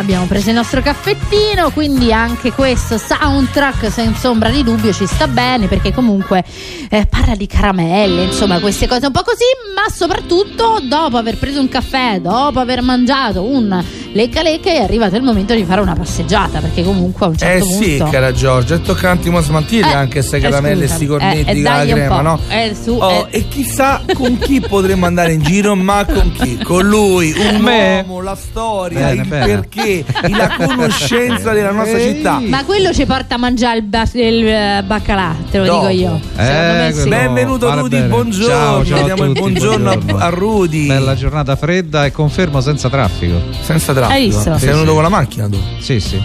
[0.00, 5.28] abbiamo preso il nostro caffettino, quindi anche questo soundtrack senza ombra di dubbio ci sta
[5.28, 6.42] bene perché comunque
[6.88, 9.44] eh, parla di caramelle, insomma queste cose un po' così,
[9.74, 13.82] ma soprattutto dopo aver preso un caffè, dopo aver mangiato un
[14.12, 17.64] lecca lecca è arrivato il momento di fare una passeggiata perché comunque a un certo
[17.64, 17.84] eh punto...
[17.84, 21.06] sì, cara Giorgia, è toccante un attimo smaltire Eh, anche queste eh, caramelle e sti
[21.06, 22.40] cornetti eh, eh, con la crema, no?
[22.48, 23.38] Eh, su, Oh, eh.
[23.38, 26.58] E chissà con chi potremmo andare in giro, ma con chi?
[26.58, 28.04] Con lui, un Me.
[28.06, 29.46] uomo, la storia, Bene, il bene.
[29.46, 29.80] perché,
[30.30, 32.14] la conoscenza della nostra Ehi.
[32.16, 32.40] città.
[32.40, 35.86] Ma quello ci porta a mangiare il, ba- il, eh, baccalà, te lo Dopo.
[35.88, 36.20] dico io.
[36.36, 37.08] Eh, sì.
[37.08, 38.08] Benvenuto Guarda Rudy, bene.
[38.08, 38.46] buongiorno.
[38.54, 40.24] Ciao, ciao a Diamo il tutti, buongiorno, a- buongiorno.
[40.24, 40.86] a Rudy.
[40.86, 43.40] Bella giornata fredda e confermo senza traffico.
[43.62, 44.18] Senza traffico.
[44.18, 44.42] Hai visto?
[44.42, 44.92] Sei Sì, venuto sì.
[44.94, 45.58] con la macchina tu?
[45.80, 46.20] Sì, sì.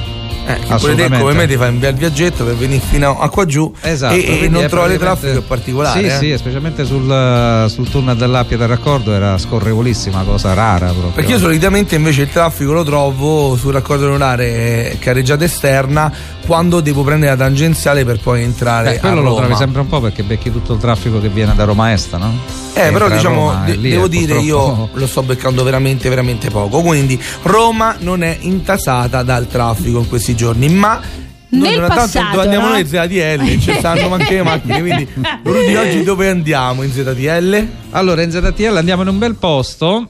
[0.47, 1.17] Eh, pure te Assolutamente.
[1.19, 4.13] come me ti fai un bel viaggetto per venire fino a qua giù Esatto.
[4.13, 5.99] e, e non praticamente- traffico particolare.
[5.99, 6.17] Sì, eh.
[6.33, 11.09] sì, specialmente sul, sul tunnel dell'Appia del raccordo era scorrevolissima, cosa rara proprio.
[11.13, 16.11] Perché io solitamente invece il traffico lo trovo sul raccordo lunare carreggiata esterna
[16.45, 19.87] quando devo prendere la tangenziale per poi entrare Beh, a quello lo trovi sempre un
[19.87, 22.33] po' perché becchi tutto il traffico che viene da Roma Est, no?
[22.77, 25.63] Eh, però entra a diciamo, Roma, de- lì devo dire purtroppo- io lo sto beccando
[25.63, 26.81] veramente, veramente poco.
[26.81, 30.99] Quindi Roma non è intasata dal traffico in questi giorni, ma
[31.47, 32.71] noi Nel non tanto passato, andiamo no?
[32.73, 35.07] noi in ZTL, ci stanno anche le macchine, quindi
[35.43, 37.67] Rudy oggi dove andiamo in ZTL?
[37.91, 40.05] Allora, in ZTL andiamo in un bel posto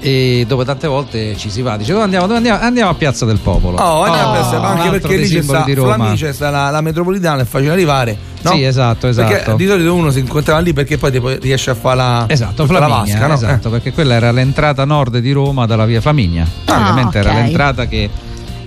[0.00, 1.76] e dove tante volte ci si va.
[1.76, 2.26] Dice dove andiamo?
[2.26, 2.60] Dove andiamo?
[2.62, 3.78] Andiamo a Piazza del Popolo.
[3.78, 5.94] Oh, andiamo a Piazza- un anche altro perché lì c'è sta Roma.
[5.94, 8.16] Flaminia, c'è sta la, la metropolitana, è facile arrivare.
[8.42, 8.52] No?
[8.52, 9.28] Sì, esatto, esatto.
[9.34, 12.78] Perché di solito uno si incontrava lì perché poi riesce a fare la, Esatto, tutta
[12.78, 13.34] la Flaminia, vasca, no?
[13.34, 16.46] esatto, perché quella era l'entrata nord di Roma dalla via Flaminia.
[16.66, 17.34] Ah, Ovviamente era ok.
[17.36, 18.08] l'entrata che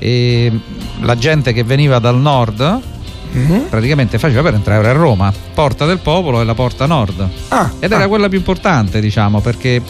[0.01, 0.51] eh,
[1.01, 2.79] la gente che veniva dal nord.
[3.33, 3.67] Mhm.
[3.69, 5.31] praticamente faceva per entrare a Roma.
[5.53, 7.25] Porta del Popolo e la porta nord.
[7.47, 8.07] Ah, Ed era ah.
[8.09, 9.81] quella più importante, diciamo, perché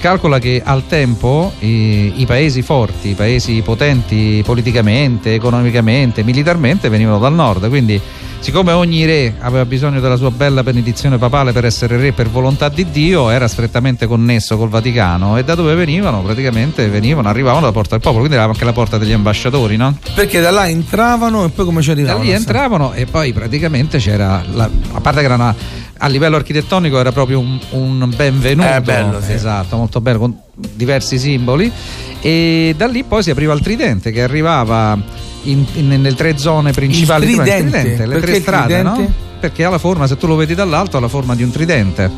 [0.00, 7.18] calcola che al tempo i, i paesi forti, i paesi potenti politicamente, economicamente, militarmente venivano
[7.18, 7.98] dal nord, quindi
[8.44, 12.68] siccome ogni re aveva bisogno della sua bella benedizione papale per essere re per volontà
[12.68, 16.20] di Dio, era strettamente connesso col Vaticano e da dove venivano?
[16.22, 19.96] Praticamente venivano, arrivavano dalla porta del popolo, quindi era anche la porta degli ambasciatori, no?
[20.14, 22.24] Perché da là entravano e poi come ci Da arrivavano?
[22.24, 25.54] lì entravano e poi praticamente c'era, la- a parte che era una-
[25.96, 29.32] a livello architettonico era proprio un, un benvenuto, Eh, bello, sì.
[29.32, 31.72] esatto, molto bello, con diversi simboli
[32.20, 34.98] e da lì poi si apriva il tridente che arrivava
[35.44, 37.82] in- in- nelle tre zone principali, Il di- tridente?
[38.06, 38.92] le Perché tre strade, no?
[38.92, 39.12] tridente?
[39.40, 42.10] Perché ha la forma, se tu lo vedi dall'alto, ha la forma di un tridente.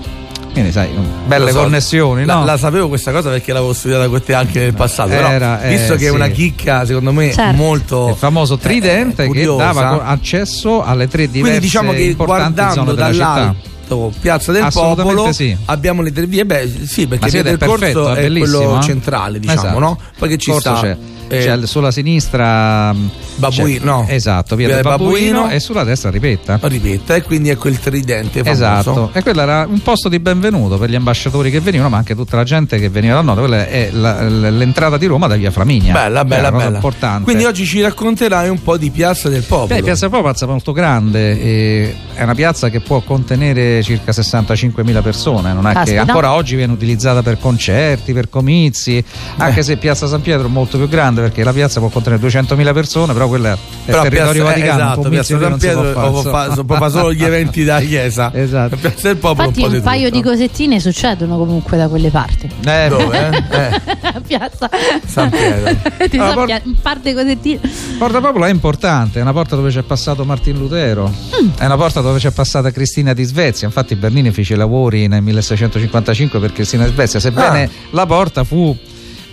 [0.53, 0.89] Quindi sai,
[1.27, 2.45] belle so, connessioni, la, no?
[2.47, 5.11] la sapevo questa cosa perché l'avevo studiata con te anche nel passato.
[5.11, 6.15] Era, però, eh, visto che è sì.
[6.15, 7.53] una chicca, secondo me, Certo.
[7.57, 8.09] molto.
[8.09, 13.55] il famoso tridente eh, che dava accesso alle tre diverse Quindi diciamo che guardando zone
[13.87, 13.95] città.
[13.97, 15.57] dall'alto Piazza del Popolo sì.
[15.67, 16.45] abbiamo le tre vie.
[16.45, 18.83] Beh, sì, perché è percorso perfetto, è è, bellissimo, quello eh?
[18.83, 19.79] centrale, diciamo, Esatto.
[19.79, 19.99] no?
[20.19, 20.81] Poi che ci Corso sta.
[20.81, 20.97] c'è,
[21.29, 24.07] eh, c'è sulla sinistra mh, Babuino, no.
[24.09, 25.55] esatto, via, Via del del Babuino, Babuino.
[25.57, 26.59] e sulla destra ripetta.
[26.63, 28.51] ripeta, e quindi ecco il tridente famoso.
[28.53, 32.15] Esatto, e quello era un posto di benvenuto per gli ambasciatori che venivano, ma anche
[32.15, 33.39] tutta la gente che veniva dal nord.
[33.41, 35.93] Quella è la- l'entrata di Roma da via Flaminia.
[35.93, 36.77] Bella, bella, bella.
[36.77, 37.25] importante.
[37.25, 39.67] Quindi oggi ci racconterai un po' di Piazza del Popolo.
[39.75, 44.13] Beh, Piazza Popolo è una piazza molto grande, è una piazza che può contenere circa
[44.13, 46.01] 65.000 persone, non è che Caspita.
[46.03, 49.03] ancora oggi viene utilizzata per concerti, per comizi,
[49.37, 52.73] anche se Piazza San Pietro è molto più grande perché la piazza può contenere 200.000
[52.73, 56.63] persone, però quella è Però territorio Piazza- eh, vaticano, esatto, Piazza San Pietro può fare,
[56.67, 58.31] fa- solo gli eventi da chiesa.
[58.47, 58.77] Esatto.
[58.77, 60.17] Piazza del Popolo Infatti un po' un paio tutto.
[60.17, 62.49] di cosettine succedono comunque da quelle parti.
[62.65, 63.29] Eh, Dove?
[63.51, 63.77] eh?
[64.13, 64.69] Eh, Piazza
[65.07, 65.75] San Pietro.
[66.09, 67.61] Ti Ah, so por- pia- un par di cosettine.
[67.99, 71.11] Porta Popolo è importante, è una porta dove c'è passato Martin Lutero,
[71.59, 75.23] è una porta dove c'è passata Cristina di Svezia, infatti Bernini fece i lavori nel
[75.23, 77.69] 1655 per Cristina Svezia, sebbene Ah.
[77.91, 78.77] la porta fu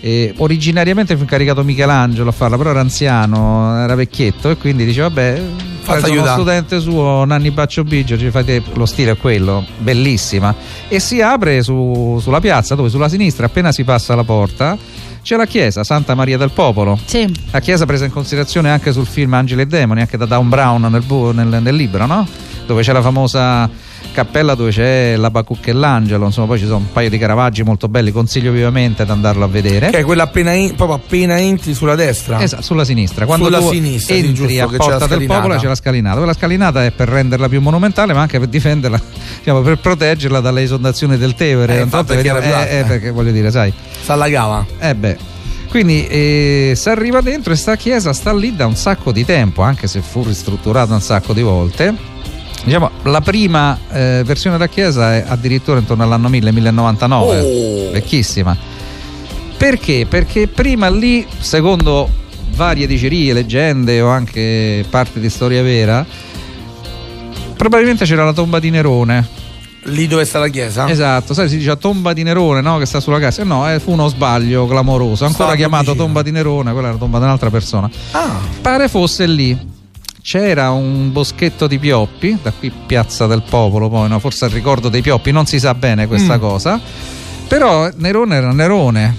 [0.00, 5.08] eh, originariamente fu incaricato Michelangelo a farla, però era anziano, era vecchietto e quindi diceva
[5.08, 5.40] vabbè,
[5.82, 10.54] preso uno aiutare." studente suo, Nanni Baccio Biggio, ci fate lo stile è quello, bellissima,
[10.88, 14.76] e si apre su- sulla piazza dove sulla sinistra appena si passa la porta
[15.22, 16.98] c'è la chiesa Santa Maria del Popolo.
[17.02, 17.26] Sì.
[17.50, 20.82] La chiesa presa in considerazione anche sul film Angeli e Demoni, anche da Dan Brown
[20.82, 21.02] nel,
[21.32, 22.28] nel- nel libro, no?
[22.66, 23.70] Dove c'è la famosa
[24.12, 27.62] cappella dove c'è la Bacucca e l'Angelo, insomma poi ci sono un paio di caravaggi
[27.62, 29.90] molto belli, consiglio vivamente di andarlo a vedere.
[29.90, 32.40] Che è quella appena, in- proprio appena entri sulla destra.
[32.42, 33.26] Esatto, sulla sinistra.
[33.26, 35.26] Quando Sulla sinistra, sì, entri giusto, a Porta del.
[35.26, 36.16] Popolo c'è la scalinata.
[36.16, 39.00] Quella scalinata è per renderla più monumentale, ma anche per difenderla,
[39.38, 41.78] diciamo, per proteggerla dalle esondazioni del Tevere.
[41.78, 42.84] Eh, infatti vediamo- era eh, eh, eh.
[42.84, 43.72] perché voglio dire, sai.
[44.02, 44.64] S'allagava.
[44.78, 45.32] Eh beh.
[45.68, 49.62] Quindi eh, si arriva dentro e sta chiesa sta lì da un sacco di tempo,
[49.62, 52.12] anche se fu ristrutturata un sacco di volte.
[52.64, 57.90] Diciamo, la prima eh, versione della chiesa è addirittura intorno all'anno 1000, 1099, Oh.
[57.92, 58.56] vecchissima.
[59.56, 60.06] Perché?
[60.08, 62.08] Perché prima lì, secondo
[62.56, 66.04] varie dicerie, leggende o anche parte di storia vera,
[67.56, 69.42] probabilmente c'era la tomba di Nerone.
[69.88, 70.88] Lì dove sta la chiesa?
[70.88, 72.78] Esatto, sai, si dice tomba di Nerone, no?
[72.78, 73.44] Che sta sulla casa.
[73.44, 75.24] No, eh, fu uno sbaglio clamoroso.
[75.26, 76.04] Ancora Stava chiamato vicino.
[76.04, 77.90] tomba di Nerone, quella era la tomba di un'altra persona.
[78.12, 79.72] Ah, Pare fosse lì.
[80.26, 84.18] C'era un boschetto di pioppi, da qui Piazza del Popolo, poi no?
[84.18, 86.40] forse il ricordo dei pioppi, non si sa bene questa Mm.
[86.40, 86.80] cosa.
[87.46, 89.14] Però Nerone era Nerone,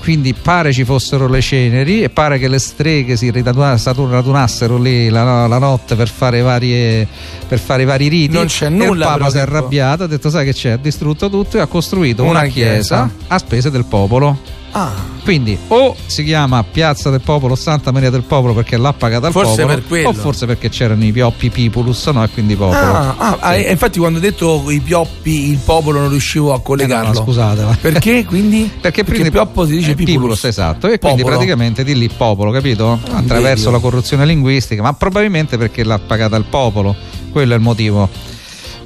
[0.00, 5.46] quindi pare ci fossero le ceneri e pare che le streghe si radunassero lì la,
[5.46, 7.06] la notte per fare, varie,
[7.46, 8.34] per fare i vari riti.
[8.34, 10.76] Non c'è E nulla, Il Papa si è arrabbiato, ha detto sai che c'è, ha
[10.76, 12.72] distrutto tutto e ha costruito una, Una chiesa
[13.06, 13.10] chiesa.
[13.28, 14.56] a spese del popolo.
[14.72, 14.92] Ah.
[15.22, 19.32] Quindi o si chiama Piazza del Popolo Santa Maria del Popolo perché l'ha pagata il
[19.32, 22.24] Forse popolo, per o forse perché c'erano i pioppi Pipulus, no?
[22.24, 22.78] E quindi popolo.
[22.80, 26.56] Ah, ah, ah, e infatti quando ho detto i pioppi, il popolo non riuscivo a
[26.56, 27.12] Eh, collegarlo.
[27.12, 27.62] no, scusate.
[27.62, 28.70] ma- Perché quindi?
[28.80, 30.44] Perché, quindi pioppo si dice eh, pipulus.
[30.44, 31.36] esatto, e quindi Popolo.
[31.36, 32.98] praticamente di lì popolo, capito?
[33.12, 33.72] Attraverso vedi.
[33.76, 36.94] la corruzione linguistica, ma probabilmente perché l'ha pagata il popolo,
[37.32, 38.08] quello è il motivo.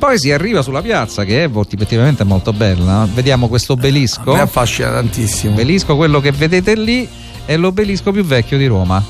[0.02, 3.06] Poi si arriva sulla piazza che è effettivamente molto bella.
[3.14, 4.32] Vediamo questo obelisco.
[4.32, 5.50] Mi affascina tantissimo.
[5.50, 7.08] L'obelisco, quello che vedete lì,
[7.44, 9.00] è l'obelisco più vecchio di Roma,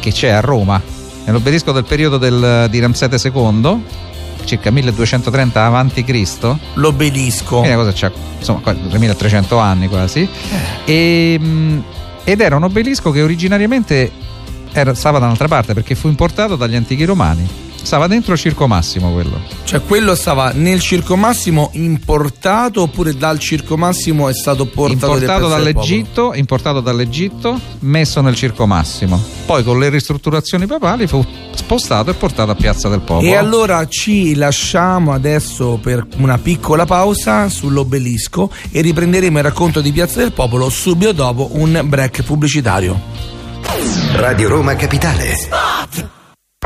[0.00, 0.82] che c'è a Roma.
[1.24, 3.84] È l'obelisco del periodo del- di Ramsete II,
[4.44, 6.58] circa 1230 avanti Cristo.
[6.74, 7.58] L'obelisco.
[7.58, 8.10] Quindi cosa c'ha,
[8.40, 10.28] insomma, qua- 2300 anni quasi.
[10.86, 10.92] Eh.
[11.34, 11.82] E, mh,
[12.24, 14.10] ed era un obelisco che originariamente
[14.72, 17.46] era- stava da un'altra parte perché fu importato dagli antichi romani.
[17.82, 19.40] Stava dentro il Circo Massimo quello.
[19.64, 25.48] Cioè quello stava nel Circo Massimo importato oppure dal Circo Massimo è stato portato importato
[25.48, 29.20] dall'Egitto, importato dall'Egitto, messo nel Circo Massimo.
[29.46, 31.24] Poi con le ristrutturazioni papali fu
[31.54, 33.12] spostato e portato a Piazza del popolo?
[33.12, 33.30] Popolo.
[33.30, 39.92] E allora ci lasciamo adesso per una piccola pausa sull'obelisco e riprenderemo il racconto di
[39.92, 43.00] Piazza del Popolo subito dopo un break pubblicitario.
[44.14, 45.81] Radio Roma Capitale.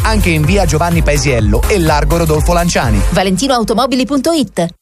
[0.00, 3.00] anche in via Giovanni Paesiello e largo Rodolfo Lanciani.
[3.10, 4.81] ValentinoAutomobili.it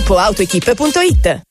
[0.01, 1.50] www.gruppoautoequip.it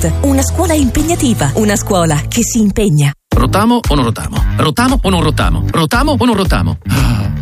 [0.21, 3.11] una scuola impegnativa, una scuola che si impegna.
[3.35, 4.43] Rotamo o non rotamo?
[4.57, 5.65] Rotamo o non rotamo?
[5.69, 6.77] Rotamo o non rotamo?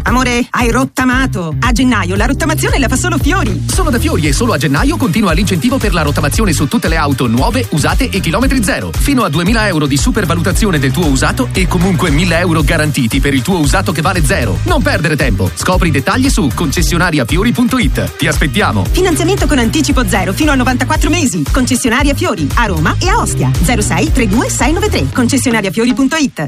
[0.04, 1.56] Amore, hai rottamato.
[1.60, 3.66] A gennaio la rottamazione la fa solo Fiori.
[3.68, 6.98] Solo da Fiori e solo a gennaio continua l'incentivo per la rottamazione su tutte le
[6.98, 8.92] auto nuove, usate e chilometri zero.
[8.98, 13.34] Fino a 2000 euro di supervalutazione del tuo usato e comunque 1000 euro garantiti per
[13.34, 14.58] il tuo usato che vale zero.
[14.64, 15.50] Non perdere tempo.
[15.54, 18.16] Scopri i dettagli su concessionariafiori.it.
[18.18, 18.86] Ti aspettiamo.
[18.92, 21.44] Finanziamento con anticipo zero fino a 94 mesi.
[21.52, 23.52] Concessionaria Fiori a Roma e a Ostia.
[23.54, 25.14] 06 32 693.
[25.14, 26.48] Concessionariafiori.it.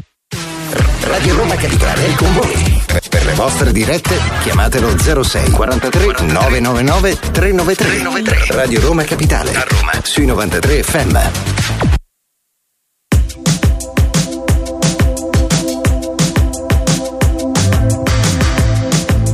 [1.04, 2.71] Radio Roma Capitale è con voi.
[3.10, 8.56] Per- le vostre dirette chiamatelo 06 43 999 393.
[8.56, 9.52] Radio Roma Capitale.
[9.56, 9.92] A Roma.
[10.04, 11.20] Sui 93 FM.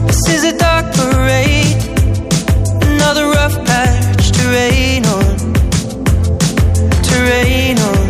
[0.08, 1.78] This is a dark parade,
[2.92, 5.36] another rough patch to rain on,
[7.08, 8.06] to rain on.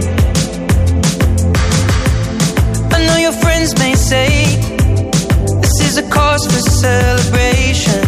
[2.96, 4.27] I know your friends may say
[6.82, 8.04] celebration.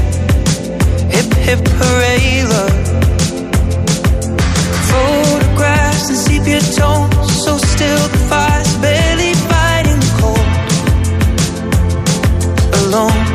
[1.16, 2.78] Hip hip hooray, love.
[4.92, 10.50] Photographs and sepia tones, so still the fire's barely fighting the cold.
[12.82, 13.26] Alone.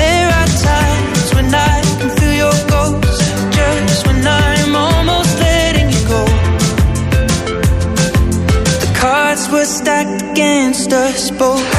[0.00, 3.22] There are times when I can feel your ghost,
[3.58, 6.24] just when I'm almost letting you go.
[8.84, 11.77] The cards were stacked against us both.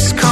[0.00, 0.29] just call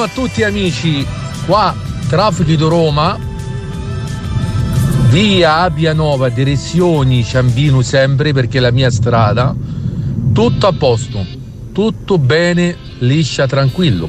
[0.00, 1.06] Buongiorno a tutti amici,
[1.44, 1.74] qua
[2.08, 3.18] traffico di Roma,
[5.10, 9.54] via Abia Nova, direzioni Ciambino sempre perché è la mia strada,
[10.32, 11.22] tutto a posto,
[11.72, 14.08] tutto bene, liscia, tranquillo.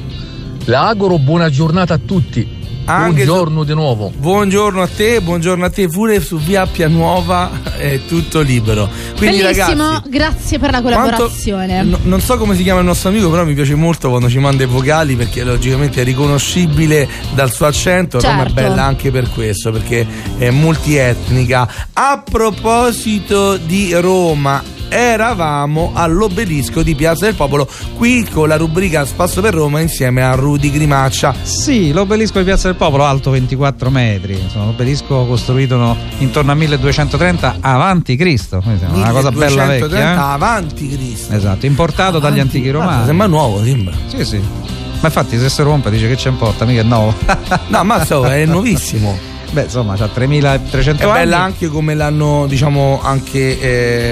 [0.64, 2.61] Le auguro buona giornata a tutti.
[2.84, 4.10] Anche Buongiorno di nuovo.
[4.14, 8.88] Buongiorno a te, buongiorno a te pure su via Appia Nuova è tutto libero.
[9.16, 11.82] Quindi Bellissimo, ragazzi, grazie per la quanto- collaborazione.
[11.84, 14.38] no- non so come si chiama il nostro amico, però mi piace molto quando ci
[14.38, 18.18] manda i vocali perché logicamente è riconoscibile dal suo accento.
[18.20, 18.54] Roma è Certo.
[18.54, 20.04] bella anche per questo, perché
[20.38, 21.68] è multietnica.
[21.92, 24.60] A proposito di Roma,
[24.92, 30.32] eravamo all'obelisco di Piazza del Popolo, qui con la rubrica Spasso per Roma insieme a
[30.34, 31.34] Rudy Grimaccia.
[31.42, 34.38] Sì, l'obelisco di Piazza del Popolo, alto 24 metri.
[34.38, 38.60] Insomma, l'obelisco costruito no- intorno al 1230 avanti Cristo.
[38.62, 40.12] Quindi, Una cosa bella 1230 vecchia.
[40.12, 40.34] eh?
[40.34, 41.32] avanti Cristo.
[41.34, 43.06] Esatto, importato dagli antichi Guarda, romani.
[43.06, 43.94] Sembra nuovo, sembra.
[44.08, 44.36] Sì, sì.
[44.38, 47.14] Ma infatti se si rompe dice che c'è importa, mica è nuovo.
[47.68, 49.18] No, ma so, è nuovissimo.
[49.50, 51.18] Beh, insomma, c'ha 3300 È anni.
[51.18, 53.58] bella anche come l'hanno, diciamo, anche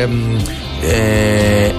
[0.03, 0.37] ehm,
[0.83, 1.73] eh,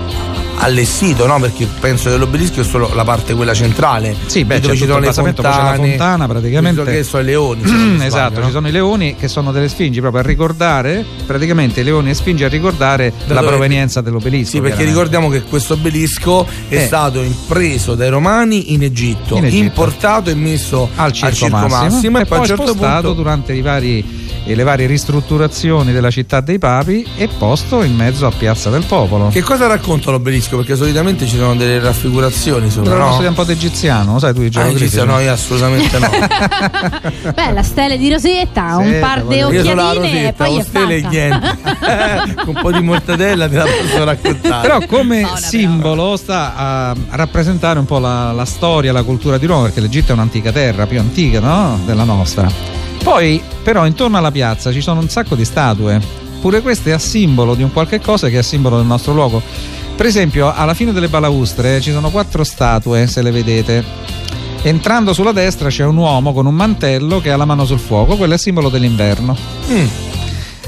[0.64, 1.40] allestito, no?
[1.40, 4.16] Perché penso che l'obelisco è solo la parte quella centrale.
[4.28, 5.88] Sì, beh, dove ci sono le poi c'è la fontane.
[5.90, 6.84] fontana praticamente.
[6.84, 7.62] Che sono i leoni.
[7.64, 8.46] mi esatto, sbaglio, no?
[8.46, 12.14] ci sono i leoni che sono delle sfingi proprio a ricordare, praticamente i leoni e
[12.14, 14.52] sfingi a ricordare Da la dove- provenienza dell'obelisco.
[14.52, 16.86] Sì, perché ricordiamo che questo obelisco è Eh.
[16.86, 19.64] stato preso dai romani in Egitto, In Egitto.
[19.64, 23.62] importato e messo al circo, massimo, e e poi a un certo punto durante i
[23.62, 28.70] vari- e le varie ristrutturazioni della città dei papi e posto in mezzo a Piazza
[28.72, 29.28] del Popolo.
[29.30, 30.51] Che cosa racconta l'obelisco?
[30.58, 33.28] Perché solitamente ci sono delle raffigurazioni sopra, Dovremmo no?
[33.28, 34.84] un po' d'egiziano, lo sai tu i Ah, geografici?
[34.84, 36.10] Egizio, no, io assolutamente no.
[37.34, 40.96] Bella stele di rosetta, un Sì, par di la occhialine e poi è o stelle
[40.98, 41.58] e niente.
[42.44, 44.68] Con un po' di mortadella te la posso raccontare.
[44.68, 49.46] Però come simbolo sta a, a rappresentare un po' la, la storia, la cultura di
[49.46, 51.80] Roma, perché l'Egitto è un'antica terra, più antica no?
[51.86, 52.50] della nostra.
[53.04, 56.98] Poi però intorno alla piazza ci sono un sacco di statue pure questo è a
[57.00, 59.42] simbolo di un qualche cosa che è a simbolo del nostro luogo.
[59.96, 63.84] Per esempio, alla fine delle balaustre ci sono quattro statue, se le vedete.
[64.64, 68.16] Entrando sulla destra c'è un uomo con un mantello che ha la mano sul fuoco,
[68.16, 69.36] quello è simbolo dell'inverno.
[69.70, 69.86] Mm.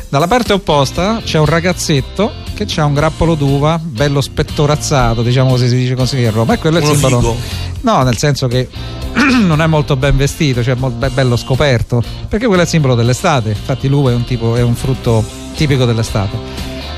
[0.10, 5.68] Dalla parte opposta c'è un ragazzetto che ha un grappolo d'uva bello spettorazzato, diciamo così
[5.68, 6.53] si dice così a Roma.
[6.53, 7.20] E quello è il Uno simbolo.
[7.20, 7.38] figo.
[7.82, 8.68] No, nel senso che
[9.42, 12.94] non è molto ben vestito, cioè molto be- bello scoperto, perché quello è il simbolo
[12.94, 13.50] dell'estate.
[13.50, 15.24] Infatti l'uva è un, tipo, è un frutto
[15.56, 16.38] tipico dell'estate.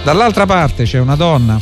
[0.04, 1.58] Dall'altra parte c'è una donna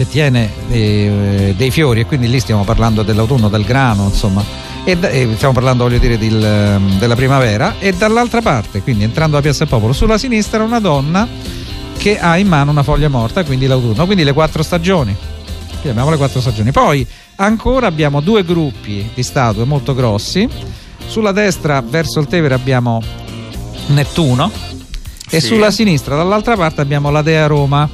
[0.00, 4.42] che tiene eh, dei fiori e quindi lì stiamo parlando dell'autunno, del grano, insomma.
[4.82, 7.74] E, da- e stiamo parlando, voglio dire, del, della primavera.
[7.78, 11.28] E dall'altra parte, quindi entrando a Piazza del Popolo, sulla sinistra una donna
[11.98, 15.14] che ha in mano una foglia morta, quindi l'autunno, quindi le quattro stagioni.
[15.82, 16.72] Qui abbiamo le quattro stagioni.
[16.72, 20.48] Poi ancora abbiamo due gruppi di statue molto grossi.
[21.08, 23.02] Sulla destra, verso il Tevere, abbiamo
[23.88, 24.50] Nettuno.
[25.28, 25.46] E Sì.
[25.48, 27.86] sulla sinistra, dall'altra parte, abbiamo la Dea Roma.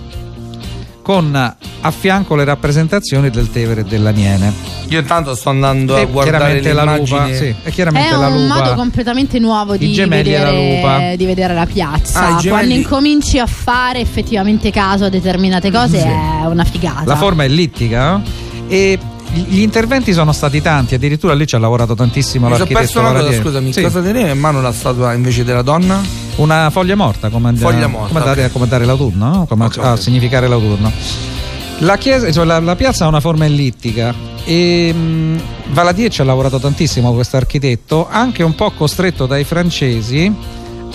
[1.02, 4.52] Con a fianco le rappresentazioni del Tevere e dell'Aniene.
[4.88, 8.26] Io intanto sto andando a E guardare chiaramente la lupa, sì, e chiaramente È la
[8.28, 8.54] un lupa.
[8.60, 11.16] modo completamente nuovo di la vedere, lupa.
[11.16, 12.36] di vedere la piazza.
[12.36, 16.06] Ah, Quando incominci a fare effettivamente caso a determinate cose Sì.
[16.06, 17.02] è una figata.
[17.04, 18.22] La forma è ellittica no?
[18.68, 18.98] e
[19.32, 23.12] gli interventi sono stati tanti, addirittura lì ci ha lavorato tantissimo Mi l'architetto perso una
[23.12, 23.82] cosa, scusami, Sì.
[23.82, 26.00] cosa teneva in mano la statua invece della donna?
[26.36, 28.52] Una foglia morta, come, Foglia morta, come dare, ok.
[28.52, 29.46] come dare l'autunno, no?
[29.46, 29.98] come Ok, a ok.
[30.00, 30.92] significare l'autunno.
[31.80, 34.14] La, chiesa, cioè la, la piazza ha una forma ellittica
[34.44, 35.40] e mh,
[35.72, 40.32] Valadier ci ha lavorato tantissimo questo architetto, anche un po' costretto dai francesi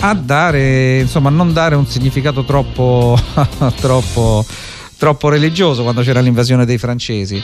[0.00, 3.16] a dare, insomma, non dare un significato troppo,
[3.80, 4.44] troppo,
[4.98, 7.40] troppo religioso quando c'era l'invasione dei francesi.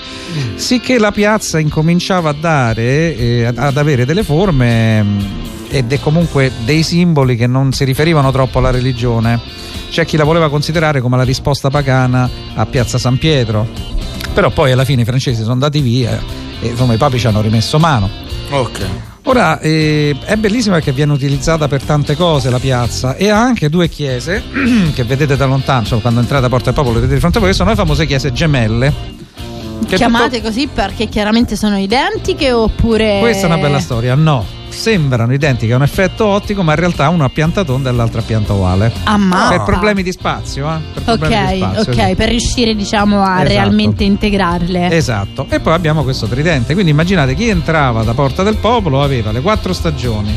[0.57, 5.25] Sicché la piazza incominciava a dare, eh, ad- avere delle forme mh,
[5.69, 9.41] e de- comunque dei simboli che non si riferivano troppo alla religione.
[9.91, 13.67] C'è chi la voleva considerare come la risposta pagana a Piazza San Pietro.
[14.35, 16.21] Però poi alla fine i francesi sono andati via
[16.61, 18.09] e insomma i papi ci hanno rimesso mano.
[18.51, 18.87] Ok.
[19.25, 23.69] Ora eh, è bellissima perché viene utilizzata per tante cose la piazza e ha anche
[23.69, 24.43] due chiese
[24.95, 27.41] che vedete da lontano, insomma, quando entrate a Porta del Popolo vedete di fronte a
[27.41, 29.17] voi, che sono le famose chiese gemelle.
[29.87, 33.19] Chiamate così perché chiaramente sono identiche oppure.
[33.21, 34.58] Questa è una bella storia, no.
[34.69, 38.21] Sembrano identiche, è un effetto ottico, ma in realtà una a pianta tonda e l'altra
[38.21, 38.93] a pianta ovale.
[39.05, 39.49] Ammazza.
[39.57, 41.01] Per problemi di spazio, eh?
[41.03, 42.15] Per Ok, di spazio, ok, sì.
[42.15, 43.49] per riuscire diciamo a Esatto.
[43.49, 44.91] realmente integrarle.
[44.91, 45.47] Esatto.
[45.49, 46.75] E poi abbiamo questo tridente.
[46.75, 50.37] Quindi immaginate chi entrava da Porta del Popolo aveva le quattro stagioni.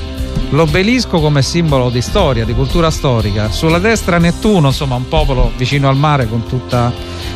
[0.51, 3.51] L'obelisco come simbolo di storia, di cultura storica.
[3.51, 6.91] Sulla destra Nettuno, insomma, un popolo vicino al mare con tutta,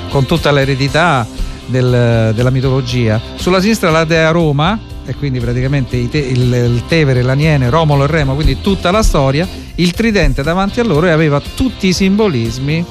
[0.09, 1.25] con tutta l'eredità
[1.65, 3.21] del- della mitologia.
[3.35, 8.07] Sulla sinistra la Dea Roma, e quindi praticamente te- il, il Tevere, l'Aniene, Romolo e
[8.07, 9.47] Remo, quindi tutta la storia.
[9.75, 12.85] Il tridente davanti a loro e aveva tutti i simbolismi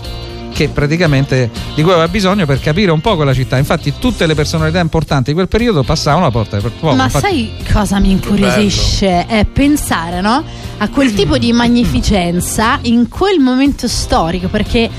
[0.55, 3.59] che praticamente di cui aveva bisogno per capire un po' quella città.
[3.59, 6.95] Infatti, tutte le personalità importanti di quel periodo passavano la porta del popolo.
[6.95, 9.27] Ma Infatti- sai cosa mi incuriosisce?
[9.27, 10.43] È pensare no?
[10.79, 14.91] a quel tipo di magnificenza in quel momento storico, perché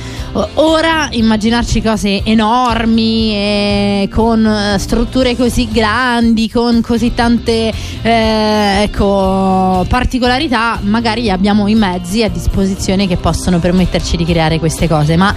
[0.55, 9.85] ora immaginarci cose enormi, e con eh, strutture così grandi, con così tante eh, ecco,
[9.87, 15.33] particolarità, magari abbiamo i mezzi a disposizione che possono permetterci di creare queste cose, ma,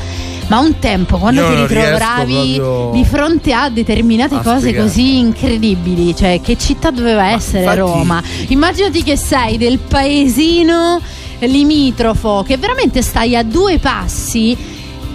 [0.48, 4.86] ma un tempo quando Io ti ritrovavi proprio di fronte a determinate a cose spiegare.
[4.86, 8.22] così incredibili, cioè che città doveva essere infatti- Roma?
[8.48, 11.00] Immaginati che sei del paesino
[11.40, 14.52] limitrofo, che veramente stai a due passi.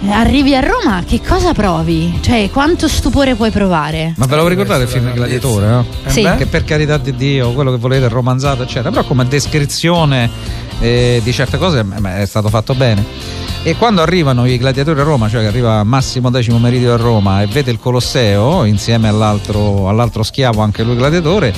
[0.06, 2.18] eh, Arrivi a Roma, che cosa provi?
[2.20, 4.12] Cioè, quanto stupore puoi provare?
[4.16, 5.66] Ma ve lo ricordate il film Gladiatore?
[5.66, 5.84] No?
[6.06, 6.20] Sì.
[6.22, 10.30] Eh Che per carità di Dio, quello che volete, romanzato, eccetera, però come descrizione
[10.80, 13.04] eh, di certe cose eh, beh, è stato fatto bene.
[13.66, 17.40] E quando arrivano i gladiatori a Roma, cioè che arriva Massimo X Meridio a Roma
[17.40, 21.50] e vede il Colosseo insieme all'altro, all'altro schiavo, anche lui gladiatore,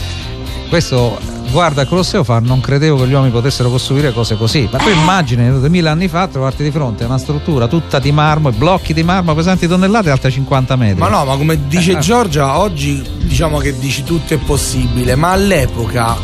[0.69, 1.19] questo
[1.51, 4.69] guarda il Colosseo fa non credevo che gli uomini potessero costruire cose così.
[4.71, 8.51] Ma tu immagini duemila anni fa trovarti di fronte a una struttura tutta di marmo
[8.51, 11.01] e blocchi di marmo pesanti tonnellate alta 50 metri.
[11.01, 15.33] Ma no, ma come dice Eh, Giorgia, oggi diciamo che dici tutto è possibile, ma
[15.33, 16.17] all'epoca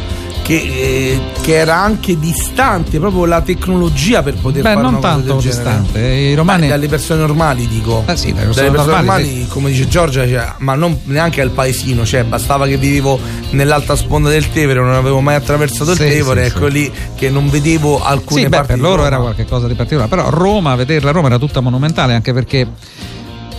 [0.53, 5.01] che, eh, che era anche distante proprio la tecnologia per poter Beh, fare non una
[5.01, 6.01] cosa tanto distante.
[6.01, 8.05] I romani- Beh, dalle persone normali dico.
[8.07, 11.41] Eh sì, dalle dalle persone persone normali, normali, come dice Giorgia, cioè, ma non neanche
[11.41, 13.19] al paesino, cioè bastava che vivevo
[13.51, 17.31] nell'alta sponda del Tevere, non avevo mai attraversato Sì, il Tevere, sì, ecco lì che
[17.31, 20.75] non vedevo alcune Sì, beh, parti per di loro era qualcosa di particolare, però Roma,
[20.75, 22.67] vederla Roma era tutta monumentale anche perché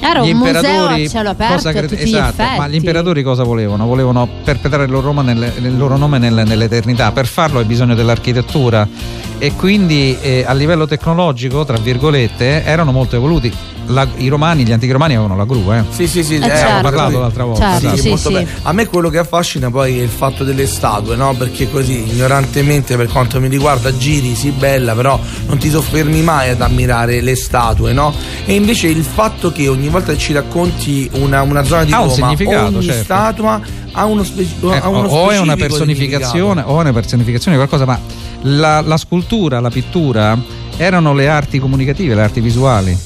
[0.04, 2.68] Era gli un museo imperatori a cielo aperto cosa a cre- tutti gli esatto, ma
[2.68, 3.86] gli imperatori cosa volevano?
[3.86, 7.12] Volevano perpetrare il loro, Roma nelle- il loro nome nel- nell'eternità.
[7.12, 8.88] Per farlo hai bisogno dell'architettura
[9.38, 13.52] e quindi eh, a livello tecnologico, tra virgolette, erano molto evoluti.
[13.88, 15.84] La- I romani, gli antichi romani avevano la gru, eh.
[15.90, 16.64] Sì, sì, sì, Eh, eh, certo.
[16.64, 17.72] Abbiamo parlato l'altra volta.
[17.72, 18.02] Certo, esatto.
[18.02, 18.48] sì, molto sì.
[18.62, 21.34] A me quello che affascina poi è il fatto delle statue, no?
[21.34, 26.50] Perché così, ignorantemente per quanto mi riguarda, giri, sì, bella, però non ti soffermi mai
[26.52, 28.14] ad ammirare le statue, no?
[28.46, 31.98] E invece il fatto che ogni volta che ci racconti una, una zona di un
[32.00, 33.04] Roma, significato, ogni certo.
[33.04, 37.56] statua ha uno, speci- Eh, ha uno o è una personificazione o è una personificazione
[37.58, 38.00] qualcosa, ma
[38.42, 40.38] la, la scultura, la pittura
[40.78, 42.98] erano le arti comunicative, le arti visuali.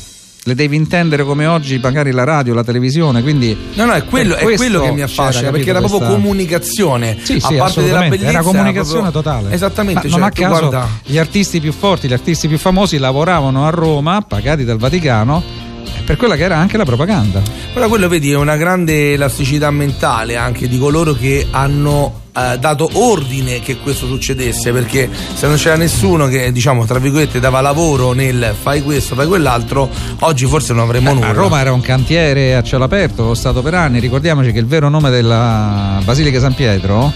[0.47, 4.33] Le devi intendere come oggi, magari la radio, la televisione, quindi No, no, è quello,
[4.35, 7.17] è quello che mi affascina, perché era proprio questa- comunicazione.
[7.21, 8.29] Sì, a sì, parte della bellezza.
[8.29, 9.53] Era comunicazione proprio- totale.
[9.53, 12.97] Esattamente, Ma, cioè, ma a caso guarda- gli artisti più forti, gli artisti più famosi
[12.97, 15.43] lavoravano a Roma, pagati dal Vaticano,
[16.07, 17.41] per quella che era anche la propaganda.
[17.73, 22.89] Però quello vedi è una grande elasticità mentale anche di coloro che hanno eh, dato
[22.93, 28.13] ordine che questo succedesse perché se non c'era nessuno che diciamo tra virgolette dava lavoro
[28.13, 29.89] nel fai questo fai quell'altro
[30.19, 33.61] oggi forse non avremmo nulla A Roma era un cantiere a cielo aperto, lo stato
[33.61, 33.99] per anni.
[33.99, 37.11] Ricordiamoci che il vero nome della Basilica San Pietro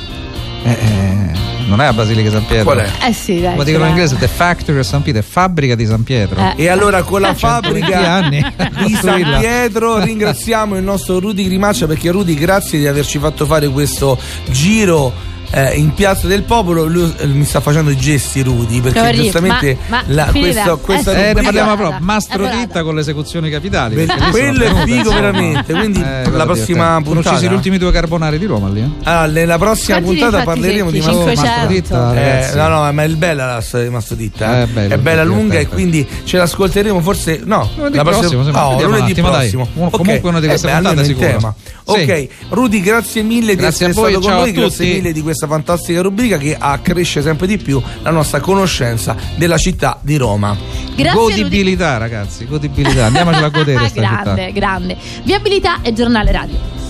[0.63, 2.71] eh, eh, non è a Basilica San Pietro.
[2.71, 2.89] Qual è?
[3.07, 3.51] Eh sì, dai.
[3.51, 6.39] Come dicono in inglese, The Factory of San Pietro, fabbrica di San Pietro.
[6.39, 6.63] Eh.
[6.63, 8.45] e allora con la 120 fabbrica anni
[8.85, 9.37] di San.
[9.39, 14.17] Pietro ringraziamo il nostro Rudy Grimaccia perché Rudy grazie di averci fatto fare questo
[14.49, 18.99] giro eh, in Piazza del Popolo lui eh, mi sta facendo i gesti Rudy perché
[18.99, 22.83] Poverino, giustamente ma- ma la- questo- questa Eh, Eh, ne rubrica- parliamo proprio, mastro ditta
[22.83, 23.95] con le esecuzioni capitali.
[23.95, 27.77] Beh, quello sono è figo veramente, quindi Eh, la prossima Sono puntata- uccisi gli ultimi
[27.77, 28.79] due carbonari di Roma lì.
[28.81, 28.89] Eh?
[29.03, 30.97] Allora, nella prossima Quanti puntata parleremo di?
[30.99, 31.41] Mastro 500?
[31.49, 32.57] Mastro ditta, Eh, ragazzi.
[32.57, 34.61] no, no, ma è bella la storia di Mastro Ditta.
[34.61, 34.67] eh.
[34.73, 37.41] Eh, è bella lunga e quindi ce l'ascolteremo forse.
[37.43, 39.67] No, la prossimo, sì, no, lunedì prossimo.
[39.91, 41.55] Comunque una di queste eh puntate sicuro.
[41.85, 44.95] Ok, Rudy, grazie mille di Grazie essere a voi, stato con ciao noi, grazie tutti.
[44.97, 49.97] mille di questa fantastica rubrica che accresce sempre di più la nostra conoscenza della città
[50.01, 50.55] di Roma.
[50.95, 51.41] Grazie Rudy.
[51.41, 53.05] Godibilità, ragazzi, godibilità.
[53.05, 54.21] Andiamocela a godere città.
[54.23, 54.97] grande, grande.
[55.23, 56.80] Viabilità e giornale radio.